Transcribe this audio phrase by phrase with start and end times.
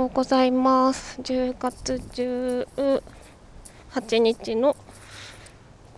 [0.00, 1.20] ようございます。
[1.20, 1.92] 10月
[3.92, 4.74] 18日の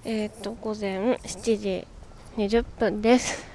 [0.05, 1.87] えっ、ー、と午前7時
[2.37, 3.47] 20分です。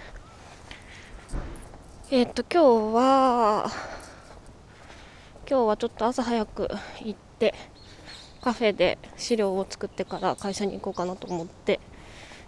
[2.12, 3.70] えっ、ー、と今日は
[5.50, 6.70] 今日はちょっと朝早く
[7.02, 7.54] 行って
[8.40, 11.82] カフェで資料を作ってから会社に行こうかなと思って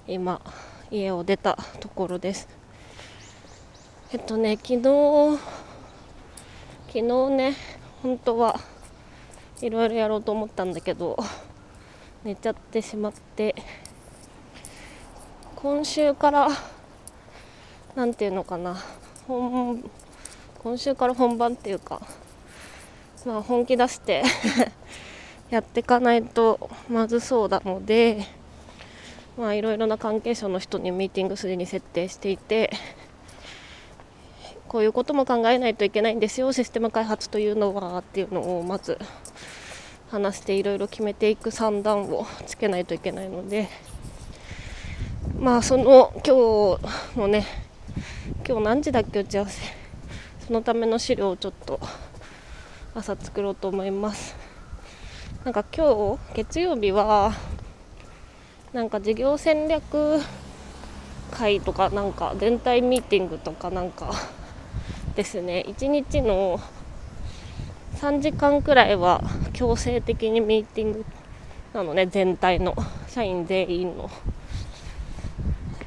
[0.07, 0.39] 今
[0.89, 2.47] 家を出たところです。
[4.13, 5.37] えっとね昨日
[6.87, 8.59] 昨日ね本当は
[9.61, 11.17] いろいろやろうと思ったんだけど
[12.23, 13.55] 寝ちゃってしまって
[15.57, 16.47] 今週から
[17.95, 18.77] 何ていうのかな
[19.27, 19.83] 本
[20.63, 22.01] 今週から本番っていうか
[23.25, 24.23] まあ本気出して
[25.49, 28.25] やっていかないとまずそうなので
[29.37, 32.71] まあいろいろな関係者の人にミーティングすでに設定していて
[34.69, 36.53] こういうことも考えないといけないんですよ。
[36.53, 38.97] システム開発というのはっていうのをまず
[40.11, 43.67] 話していろいろ決めていく算段をつけないといけないので。
[45.39, 46.77] まあその今
[47.13, 47.45] 日のね
[48.47, 49.61] 今日何時だっけ打ち合わせ。
[50.45, 51.79] そのための資料をちょっと
[52.93, 54.35] 朝作ろうと思います。
[55.45, 57.33] なんか今日月曜日は
[58.73, 60.19] なんか事業戦略
[61.31, 64.11] 会とかなんか全体ミーティングとかなんか
[65.19, 65.65] ですね。
[65.67, 66.61] 1日の
[67.95, 71.05] 3時間くらいは強制的にミーティング
[71.73, 72.05] なのね。
[72.05, 72.73] 全体の。
[73.09, 74.09] 社員全員の。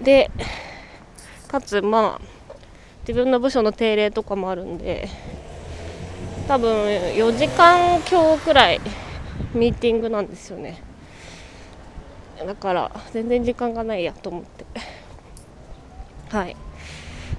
[0.03, 0.31] で
[1.49, 2.55] かつまあ
[3.09, 5.09] 自分の部署の定例とかもあるんで
[6.47, 8.83] 多分4時間強くらい
[9.55, 10.83] ミーティングなんですよね。
[12.37, 14.67] だから全然時間がないやと思って。
[16.29, 16.55] はい。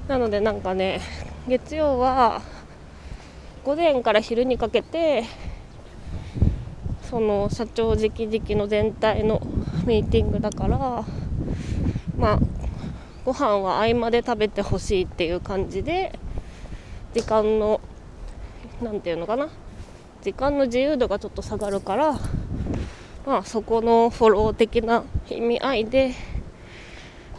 [0.07, 0.99] なのでなんかね
[1.45, 2.41] 月曜は
[3.65, 5.25] 午前から昼にかけて
[7.09, 9.41] その社長直々の全体の
[9.85, 10.77] ミーティングだから
[12.17, 12.39] まあ
[13.25, 16.17] ご飯は合間で食べてほしいっていう感じで
[17.13, 17.81] 時間の
[18.81, 19.49] 何て言うのかな
[20.21, 22.13] 時間の自由度がちょっと下がるから
[23.25, 26.13] まあそこのフォロー的な意味合いで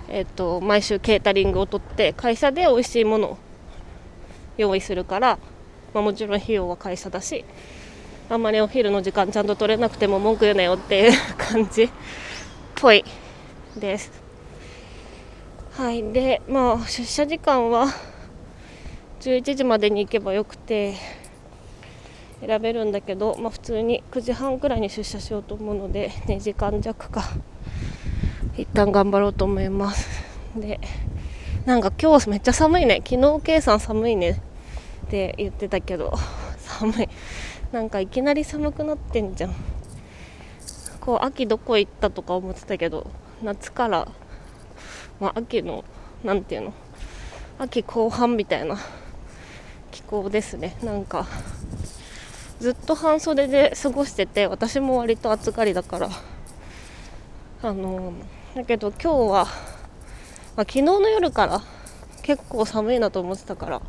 [0.08, 3.43] えっと毎週ケータリングを取って会社で美味しいものを
[4.56, 5.38] 用意するから、
[5.92, 7.44] まあ、もちろん費用は会社だし
[8.28, 11.90] あんまりお昼の時間ちゃんと取れなくても文句言うなよっていう感じっ
[12.74, 13.04] ぽい。
[13.76, 14.10] です。
[15.72, 16.12] はい。
[16.12, 17.88] でまあ出社時間は
[19.20, 20.94] 11時までに行けばよくて
[22.40, 27.24] 選べるんだけど、まあ、普通に9時半くらいに出社しようと思うので2時間弱か。
[28.56, 30.08] 一旦頑張ろうと思います。
[30.56, 30.78] で
[31.66, 33.02] なんか今日めっちゃ寒いね。
[33.02, 34.42] 昨日計算寒いね。
[35.06, 36.12] って言ってたけど
[36.60, 37.08] 寒い。
[37.72, 39.54] なんかいきなり寒くなってんじゃん。
[41.00, 43.06] こう秋どこ行ったとか思ってたけど
[43.42, 44.08] 夏から、
[45.20, 45.84] まあ、秋の
[46.22, 46.72] 何ていうの
[47.58, 48.76] 秋後半みたいな
[49.90, 50.76] 気候ですね。
[50.82, 51.26] なんか
[52.60, 56.10] ずっと半袖で過ごしてて私も割と暑がりだから。
[57.62, 58.12] あの
[58.54, 59.73] だけど今日は
[60.56, 61.60] まあ、昨日の夜から
[62.22, 63.82] 結構寒いなと思ってたから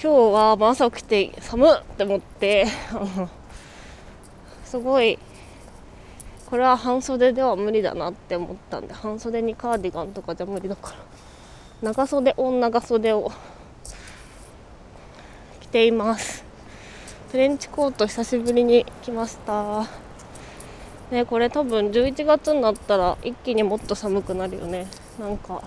[0.00, 2.66] 今日は朝起きて寒って思って
[4.64, 5.18] すごい
[6.50, 10.96] これは半袖では無理だなって思ったんで半袖にカーディガンとかじゃ無理だから
[11.80, 13.32] 長袖オン長袖を
[15.60, 16.44] 着ています。
[17.30, 20.07] トレンチコート久しぶりに着ました。
[21.10, 24.86] ねこれ多分11月になったら一気にもっと寒くなるよね。
[25.18, 25.62] なんか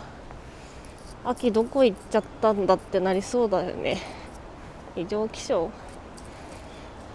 [1.24, 4.00] 秋どこ行っちゃったんだってなりそうだよね。
[4.96, 5.70] 異常気象。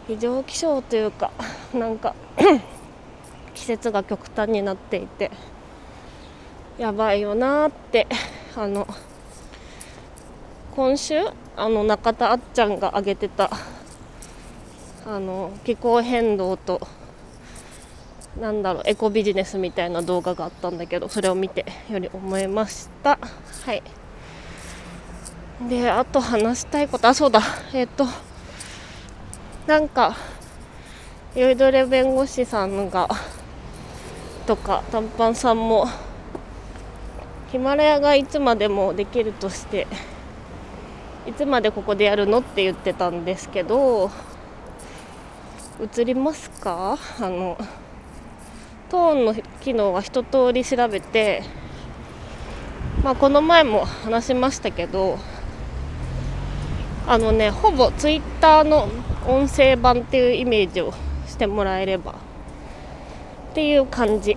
[0.09, 1.33] 異常気象というか
[1.75, 2.15] なんか
[3.55, 5.33] 季節が極端になっていて
[6.79, 8.07] やばいよなって
[8.57, 8.87] あの
[10.77, 11.17] 今週
[11.57, 13.51] あの中田あっちゃんが挙げてた
[15.05, 16.81] あの気候変動と
[18.41, 23.19] なんだろうエコビジネスみたいな動画があったんだけどそれを見てより思いました。
[23.65, 23.83] はい。
[25.69, 27.41] であと話したいことあそうだ。
[27.73, 28.07] えっ、ー、と
[29.67, 30.17] なんか
[31.35, 33.09] 酔いどれ弁護士さんが
[34.47, 35.87] とか短パンさんも
[37.51, 39.87] ヒマラヤがいつまでもできるとして
[41.27, 44.11] いつまでここでやるのって言ってたんですけど
[45.81, 46.99] 映りますか？
[47.21, 47.59] あの
[48.89, 51.43] トーンの機能は一通り調べて、
[53.03, 55.19] まあ、この前も話しましたけど
[57.07, 58.89] あのねほぼツイッターの
[59.27, 60.93] 音声版っていうイメージを
[61.27, 64.37] してもらえればっていう感じ。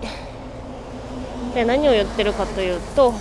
[1.54, 3.12] で何を言ってるかというと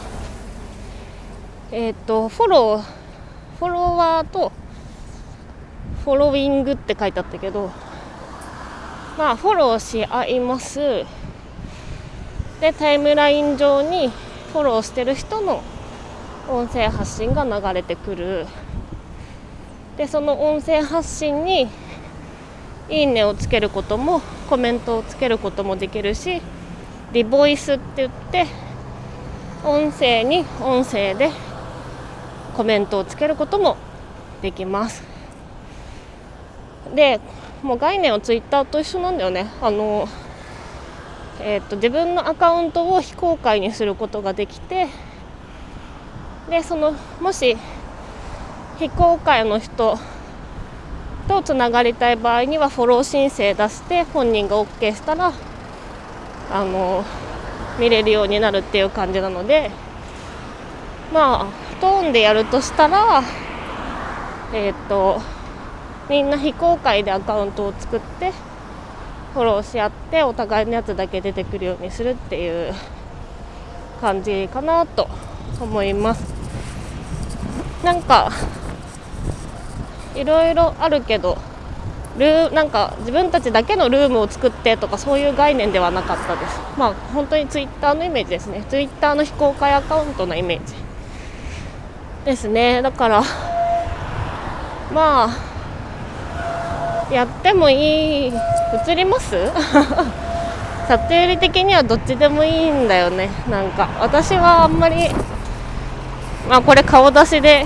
[1.72, 2.82] えっ、ー、とフォロー
[3.58, 4.52] フォロワーと
[6.04, 7.72] フォロウィングって書いてあったけど
[9.18, 11.06] まあフォローし合います。
[12.62, 14.10] でタイムライン上に
[14.52, 15.62] フォローしてる人の
[16.50, 18.48] 音声発信が流れてくる。
[19.98, 21.68] でその音声発信に
[22.90, 26.42] いいねをつけることもコメントをつけることもできるし
[27.12, 28.48] リボイスって言って
[29.64, 31.32] 音声に音声で
[32.56, 33.78] コメントをつけることも
[34.42, 35.04] できます。
[36.96, 37.20] で
[37.62, 39.48] もう概念はツイッターと一緒なんだよね。
[39.62, 40.08] あの
[41.42, 44.88] えーと、自分のアカウントを非公開にすることができて
[46.50, 47.56] でそのもし
[48.78, 49.98] 非公開の人
[51.28, 55.32] とつながりたい場合にはフォロー申請出して本人が OK したら
[56.52, 57.06] あの
[57.80, 59.72] 見れるようになるっていう感じなので
[61.14, 63.24] まあトーンでやるとしたら
[64.54, 65.22] えっ、ー、と
[66.10, 68.34] みんな非公開でアカウントを作って
[69.34, 72.74] フォローし合ってお互いのやつだけ出てくるようにするっていう
[74.02, 75.08] 感じかなと
[75.60, 76.24] 思います。
[77.84, 78.32] なんか
[80.16, 81.38] いろいろあるけど
[82.18, 86.60] ルなんか自分たちだけのルームを作ってとかそういう概念ではなかったです。
[86.78, 88.66] まあ本当にツイッターのイメージですね。
[88.68, 90.74] ツイッターの非公開アカウントのイメージ
[92.26, 92.82] ですね。
[92.82, 93.24] だから
[94.94, 95.49] まあ
[97.12, 98.34] やってもいい？
[98.88, 99.36] 映ります？
[100.88, 103.30] 撮影的にはどっちでもいいんだよね。
[103.50, 105.10] なんか私はあんまり
[106.48, 107.66] まあこれ顔出しで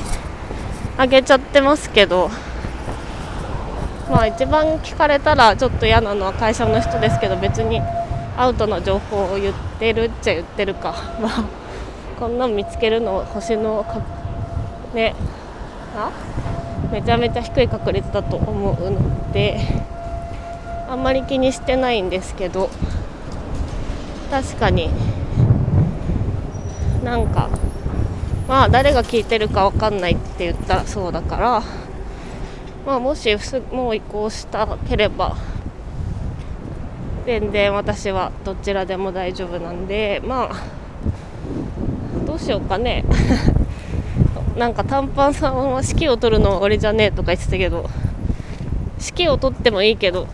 [0.98, 2.30] あげちゃってますけど。
[4.12, 7.82] まあ一番聞かれたらちょっと嫌なのは会社の人ですけど別に
[8.38, 10.94] アウトの情報を言ってるっちゃ言ってるか。
[11.22, 11.44] まあ
[12.20, 13.96] こんなん見つけるの星のか
[14.94, 15.16] ね。
[15.98, 16.10] あ？
[16.94, 19.60] めちゃめちゃ低い確率だと思うので
[20.88, 22.70] あんまり気にしてないんですけど
[24.30, 24.92] 確かに
[27.04, 27.50] なんか
[28.48, 31.64] まあ誰が聞いてるか分かんないって言ったらそうだから
[32.86, 33.36] まあもし
[33.72, 35.36] もう移行したければ
[37.26, 40.64] 全然私はどちらでも大丈夫なんでまあ
[42.28, 43.04] どうしようかね。
[44.58, 47.90] なんか短パンさんは指揮を取るのは俺じゃねえとか言ってたけど
[49.00, 50.28] 指揮を取ってもいいけど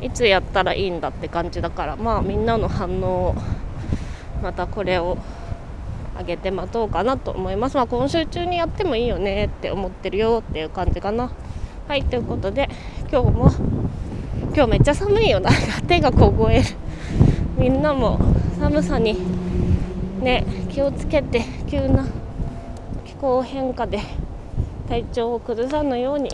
[0.00, 3.34] いつやったらいいんだって感じだからまあみんなの反応を
[4.42, 5.18] またこれを
[6.18, 7.76] 上げて待とうかなと思います。
[7.76, 11.30] まあ、今週中にやってもいいよねって思ってるよっていう感じかな。
[11.88, 12.68] はい、ということで、
[13.10, 13.50] 今日も、
[14.54, 15.50] 今日めっちゃ寒いよな。
[15.88, 16.64] 手が凍える。
[17.56, 18.20] みんなも
[18.58, 19.16] 寒さに
[20.20, 22.06] ね、気をつけて、急な
[23.22, 24.00] 気候変化で
[24.88, 26.28] 体調を崩さぬように、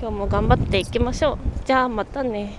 [0.00, 1.38] 今日も頑張っていきましょう。
[1.66, 2.54] じゃあまたね。